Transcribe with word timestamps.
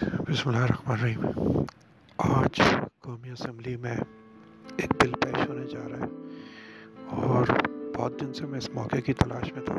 بسم 0.00 0.48
اللہ 0.48 0.60
الرحمن 0.60 0.96
الرحیم 0.96 1.64
آج 2.18 2.60
قومی 3.00 3.30
اسمبلی 3.30 3.76
میں 3.76 3.96
ایک 4.76 4.92
بل 5.00 5.12
پیش 5.12 5.48
ہونے 5.48 5.66
جا 5.66 5.80
رہا 5.88 6.06
ہے 6.06 7.20
اور 7.26 7.44
بہت 7.96 8.20
دن 8.20 8.32
سے 8.34 8.46
میں 8.46 8.58
اس 8.58 8.68
موقع 8.70 8.96
کی 8.96 9.12
تلاش 9.12 9.52
میں 9.52 9.62
تھا۔ 9.66 9.74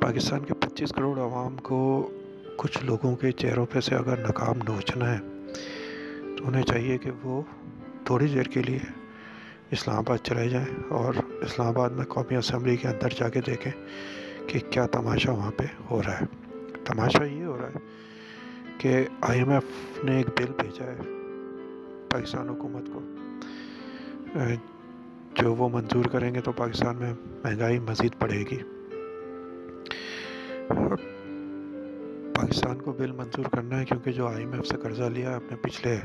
پاکستان 0.00 0.44
کے 0.44 0.54
پچیس 0.54 0.92
کروڑ 0.92 1.18
عوام 1.18 1.56
کو 1.56 1.80
کچھ 2.56 2.84
لوگوں 2.84 3.16
کے 3.16 3.32
چہروں 3.32 3.66
پہ 3.66 3.80
سے 3.80 3.94
اگر 3.94 4.28
نقاب 4.28 4.56
نوچنا 4.68 5.12
ہے، 5.14 5.18
تو 6.36 6.46
انہیں 6.46 6.62
چاہیے 6.62 6.98
کہ 6.98 7.10
وہ 7.22 7.42
تھوڑی 8.04 8.26
دیر 8.26 8.48
کے 8.48 8.62
لیے 8.62 8.78
اسلام 9.70 9.98
آباد 9.98 10.18
چلے 10.22 10.48
جائیں 10.48 10.66
اور 10.90 11.14
اسلام 11.42 11.68
آباد 11.68 11.90
میں 11.90 12.04
قومی 12.04 12.36
اسمبلی 12.36 12.76
کے 12.76 12.88
اندر 12.88 13.18
جا 13.18 13.28
کے 13.28 13.40
دیکھیں 13.46 13.72
کہ 14.48 14.58
کیا 14.70 14.86
تماشا 14.86 15.32
وہاں 15.32 15.50
پہ 15.56 15.64
ہو 15.90 16.02
رہا 16.02 16.20
ہے۔ 16.20 16.26
تماشا 16.84 17.24
یہ 17.24 17.44
ہو 17.44 17.58
رہا 17.58 17.68
ہے 17.68 18.04
کہ 18.78 19.06
آئی 19.20 19.38
ایم 19.38 19.50
ایف 19.50 19.64
نے 20.04 20.16
ایک 20.16 20.26
بل 20.26 20.52
بھیجا 20.58 20.84
ہے 20.84 21.00
پاکستان 22.10 22.48
حکومت 22.48 22.90
کو۔ 22.92 23.00
جو 25.34 25.54
وہ 25.54 25.68
منظور 25.68 26.04
کریں 26.04 26.34
گے 26.34 26.40
تو 26.40 26.52
پاکستان 26.52 26.96
میں 26.96 27.14
مہنگائی 27.44 27.78
مزید 27.78 28.12
بڑھے 28.18 28.44
گی۔ 28.50 28.58
پاکستان 32.34 32.80
کو 32.82 32.92
بل 32.92 33.12
منظور 33.12 33.44
کرنا 33.44 33.80
ہے 33.80 33.84
کیونکہ 33.84 34.12
جو 34.12 34.26
آئی 34.26 34.38
ایم 34.38 34.52
ایف 34.52 34.66
سے 34.66 34.76
قرضہ 34.76 35.02
لیا 35.02 35.30
ہے 35.30 35.34
اپنے 35.34 35.56
پچھلے 35.56 35.96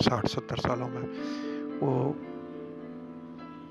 ساٹھ، 0.00 0.26
ستر 0.30 0.56
سالوں 0.56 0.88
میں، 0.88 1.02
وہ 1.80 2.12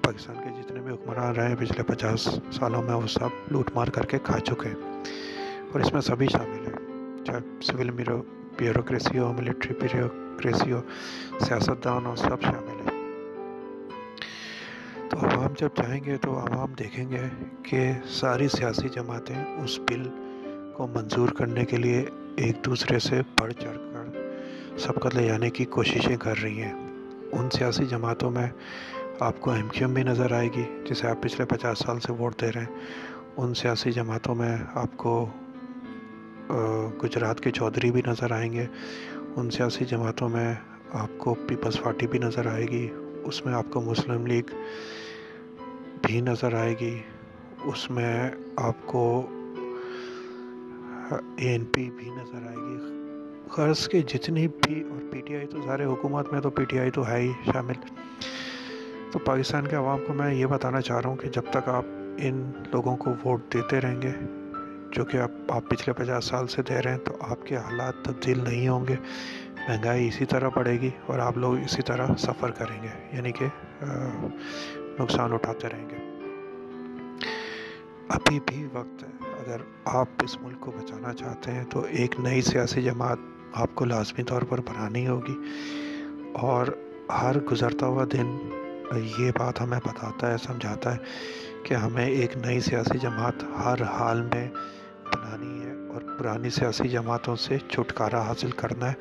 پاکستان 0.02 0.36
کے 0.36 0.62
جتنے 0.62 0.82
بھی 0.82 0.94
حکمران 0.94 1.36
رہے 1.36 1.48
ہیں 1.48 1.56
پچھلے 1.56 1.84
پچاس 1.84 2.30
سالوں 2.52 2.84
میں 2.84 2.94
وہ 2.94 3.08
سب 3.08 3.52
لوٹ 3.52 3.72
مار 3.76 3.88
کر 3.88 4.06
کے 4.06 4.18
کھا 4.24 4.40
چکے 4.40 4.70
ہیں 4.70 5.04
اور 5.72 5.80
اس 5.82 5.94
میں 5.94 6.02
سبھی 6.02 6.28
شامل 6.28 6.68
ہیں۔ 6.68 6.75
چاہے 7.26 7.62
سول 7.62 7.92
بیوروکریسی 7.92 9.18
ہو 9.20 9.32
ملٹری 9.34 9.74
بیوروکریسی 9.74 10.72
ہو 10.72 10.82
سیاست 11.40 11.84
دان 11.84 12.06
ہو 12.06 12.16
سب 12.16 12.42
شامل 12.42 12.80
ہیں 12.80 12.94
تو 15.10 15.18
عوام 15.18 15.54
جب 15.60 15.70
جائیں 15.78 16.04
گے 16.06 16.18
تو 16.18 16.38
عوام 16.40 16.74
دیکھیں 16.74 17.10
گے 17.10 17.22
کہ 17.64 17.92
ساری 18.10 18.48
سیاسی 18.48 18.90
جماعتیں 18.90 19.36
اس 19.36 19.80
بل 19.80 20.04
کو 20.74 20.88
منظور 20.88 21.30
کرنے 21.30 21.66
کے 21.66 21.78
لیے 21.78 22.06
ایک 22.36 22.66
دوسرے 22.66 23.00
سے 23.00 23.22
بڑھ 23.40 23.54
چڑھ 23.54 23.78
کر 23.94 24.78
سبقت 24.78 25.16
لے 25.16 25.26
جانے 25.28 25.50
کی 25.50 25.66
کوششیں 25.66 26.18
کر 26.18 26.42
رہی 26.44 26.62
ہیں 26.62 26.74
ان 27.32 27.50
سیاسی 27.50 27.86
جماعتوں 27.86 28.32
میں 28.32 28.48
آپ 29.20 29.40
کو 29.42 29.52
ایم 29.52 29.68
کیو 29.68 29.88
ایم 29.88 29.94
بھی 29.94 30.04
نظر 30.04 30.32
آئے 30.32 30.50
گی 30.56 30.64
جسے 30.90 31.08
آپ 31.08 31.22
پچھلے 31.22 31.46
پچاس 31.46 31.80
سال 31.80 32.00
سے 32.00 32.12
ووٹ 32.12 32.42
دے 32.42 32.52
رہے 32.52 32.62
ہیں 32.62 32.84
ان 33.38 33.54
سیاسی 33.54 33.92
جماعتوں 33.92 34.36
میں 34.36 34.56
آپ 34.74 34.98
کو 34.98 35.16
گجرات 37.04 37.40
کے 37.40 37.52
چودھری 37.52 37.92
بھی 37.92 38.02
نظر 38.08 38.32
آئیں 38.32 38.54
گے۔ 38.54 38.66
ان 39.36 39.50
سیاسی 39.50 39.86
جماعتوں 39.86 40.30
میں 40.30 40.54
آپ 40.94 41.10
کو 41.18 41.34
پیپلز 41.34 41.82
پارٹی 41.82 42.08
بھی 42.08 42.20
نظر 42.20 42.48
آئے 42.48 42.66
گی۔ 42.66 42.90
اس 43.24 43.46
میں 43.46 43.54
آپ 43.54 43.66
کو 43.72 43.82
مسلم 43.82 44.28
لیگ 44.28 44.44
بھی 46.02 46.22
نظر 46.22 46.54
آئے 46.54 46.76
گی۔ 46.80 47.02
اس 47.64 47.92
میں 47.92 48.30
آپ 48.56 48.76
کو 48.86 49.28
اے 51.12 51.50
این 51.50 51.66
پی 51.66 51.90
بھی 51.90 52.10
نظر 52.10 52.48
آئے 52.48 52.56
گی۔ 52.56 52.78
غرض 53.58 53.88
کے 53.88 54.02
جتنی 54.02 54.48
بھی، 54.48 54.82
اور 54.82 55.12
پی 55.12 55.22
ٹی 55.22 55.36
آئی 55.36 55.48
تو 55.48 55.58
سارے 55.66 55.86
حکومت 55.86 56.34
میں 56.34 56.42
تو 56.42 56.50
پی 56.50 56.66
ٹی 56.66 56.80
آئی 56.80 56.92
تو 56.92 57.08
ہے 57.08 57.20
ہی 57.22 57.32
شامل۔ 57.54 57.74
تو 59.12 59.20
پاکستان 59.20 59.68
کے 59.68 59.76
عوام 59.76 60.00
کو 60.08 60.14
میں 60.14 60.34
یہ 60.34 60.46
بتانا 60.46 60.82
چاہ 60.82 61.00
رہا 61.00 61.10
ہوں 61.10 61.16
کہ 61.16 61.30
جب 61.30 61.42
تک 61.52 61.70
آپ 61.70 61.86
ان 62.18 62.52
لوگوں 62.74 62.98
کو 62.98 63.12
ووٹ 63.26 63.54
دیتے 63.54 63.82
رہیں 63.82 64.02
گے 64.02 64.12
جو 64.96 65.06
کہ 65.06 65.18
آپ 65.18 65.32
آپ 65.50 65.70
پچھلے 65.70 65.94
پچاس 65.94 66.26
سال 66.26 66.48
سے 66.48 66.62
دے 66.62 66.82
رہے 66.82 66.92
ہیں 66.92 66.98
تو 66.98 67.18
آپ 67.20 67.46
کے 67.46 67.58
حالات 67.58 68.06
تبدیل 68.06 68.44
نہیں 68.44 68.68
ہوں 68.68 68.88
گے، 68.88 68.96
مہنگائی 69.70 70.08
اسی 70.08 70.26
طرح 70.26 70.50
بڑھے 70.56 70.72
گی 70.72 70.90
اور 71.06 71.20
آپ 71.20 71.38
لوگ 71.38 71.60
اسی 71.60 71.82
طرح 71.82 72.08
سفر 72.18 72.52
کریں 72.52 72.84
گے 72.84 73.18
یعنی 73.18 73.32
کہ 73.32 73.46
نقصان 75.00 75.34
اٹھاتے 75.34 75.68
رہیں 75.70 75.90
گے۔ 75.90 75.96
ابھی 78.08 78.40
بھی 78.40 78.68
وقت 78.74 79.04
ہے۔ 79.04 79.30
اگر 79.40 79.58
آپ 79.86 80.08
اس 80.24 80.42
ملک 80.42 80.60
کو 80.60 80.72
بچانا 80.72 81.14
چاہتے 81.14 81.52
ہیں 81.52 81.64
تو 81.64 81.86
ایک 81.90 82.20
نئی 82.20 82.42
سیاسی 82.42 82.82
جماعت 82.82 83.18
آپ 83.54 83.76
کو 83.76 83.86
لازمی 83.86 84.24
طور 84.24 84.42
پر 84.42 84.62
بنانی 84.62 85.08
ہوگی۔ 85.08 85.36
اور 86.34 86.68
ہر 87.22 87.40
گزرتا 87.40 87.86
ہوا 87.86 88.06
دن 88.14 88.50
یہ 89.20 89.32
بات 89.40 89.62
ہمیں 89.62 89.80
بتاتا 89.86 90.32
ہے، 90.32 90.38
سمجھاتا 90.38 90.96
ہے 90.96 91.00
کہ 91.64 91.74
ہمیں 91.74 92.06
ایک 92.06 92.38
نئی 92.38 92.60
سیاسی 92.60 92.98
جماعت 92.98 93.44
ہر 93.66 93.82
حال 93.82 94.22
میں 94.22 94.50
پرانی 96.18 96.50
سیاسی 96.50 96.88
جماعتوں 96.90 97.36
سے 97.36 97.58
چھٹکارا 97.68 98.22
حاصل 98.22 98.52
کرنا 98.52 98.90
ہے، 98.90 98.94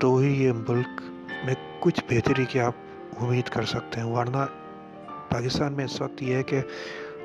تو 0.00 0.16
ہی 0.16 0.44
یہ 0.44 0.52
ملک 0.68 1.00
میں 1.44 1.54
کچھ 1.80 2.00
بہتری 2.10 2.44
کی 2.44 2.60
آپ 2.60 2.74
امید 3.20 3.48
کر 3.48 3.64
سکتے 3.64 4.00
ہیں۔ 4.00 4.06
ورنہ 4.06 4.44
پاکستان 5.28 5.72
میں 5.72 5.84
اس 5.84 6.00
وقت 6.00 6.22
یہ 6.22 6.34
ہے 6.34 6.42
کہ 6.42 6.60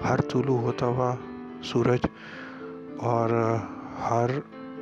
ہر 0.09 0.21
طلوع 0.21 0.57
ہوتا 0.57 0.85
ہوا 0.85 1.15
سورج 1.63 2.05
اور 2.97 3.29
ہر 4.09 4.29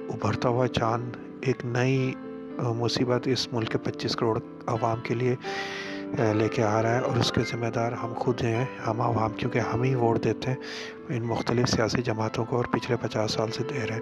ابھرتا 0.09 0.49
ہوا 0.49 0.67
چاند 0.67 1.15
ایک 1.41 1.65
نئی 1.65 2.13
مصیبت 2.79 3.27
اس 3.27 3.53
ملک 3.53 3.71
کے 3.71 3.77
پچیس 3.77 4.15
کروڑ 4.15 4.39
عوام 4.67 4.99
کے 5.03 5.13
لیے 5.13 5.35
لے 6.19 6.49
کے 6.49 6.63
آ 6.63 6.81
رہا 6.81 6.95
ہے 6.95 6.99
اور 6.99 7.17
اس 7.17 7.31
کے 7.31 7.41
ذمہ 7.51 7.67
دار 7.67 7.91
ہم 7.91 8.13
خود 8.13 8.41
ہیں، 8.41 8.65
ہم 8.87 9.01
عوام 9.01 9.31
کیونکہ 9.31 9.59
ہم 9.59 9.81
ہی 9.81 9.95
ووٹ 9.95 10.23
دیتے 10.23 10.49
ہیں 10.49 10.57
ان 11.09 11.23
مختلف 11.23 11.69
سیاسی 11.69 12.01
جماعتوں 12.01 12.45
کو 12.45 12.55
اور 12.55 12.65
پچھلے 12.65 12.97
پچاس 13.01 13.31
سال 13.31 13.51
سے 13.51 13.63
دے 13.63 13.87
رہے 13.87 13.95
ہیں۔ 13.95 14.01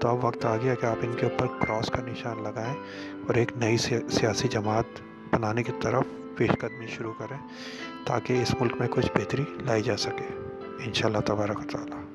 تو 0.00 0.08
اب 0.08 0.24
وقت 0.24 0.44
آ 0.44 0.56
گیا 0.56 0.74
کہ 0.74 0.86
آپ 0.86 0.96
ان 1.02 1.12
کے 1.16 1.26
اوپر 1.26 1.46
کراس 1.46 1.90
کا 1.90 2.02
نشان 2.02 2.42
لگائیں 2.42 2.74
اور 3.26 3.34
ایک 3.34 3.52
نئی 3.56 3.76
سیاسی 3.76 4.48
جماعت 4.48 5.00
بنانے 5.34 5.62
کی 5.62 5.72
طرف 5.82 6.04
پیش 6.36 6.50
قدمی 6.60 6.86
شروع 6.86 7.12
کریں 7.18 7.38
تاکہ 8.06 8.42
اس 8.42 8.54
ملک 8.60 8.72
میں 8.78 8.88
کچھ 8.90 9.12
بہتری 9.14 9.44
لائی 9.60 9.82
جا 9.82 9.96
سکے۔ 9.96 10.38
انشاءاللہ 10.84 11.20
تبارک 11.26 11.58
و 11.58 11.70
تعالیٰ۔ 11.72 12.05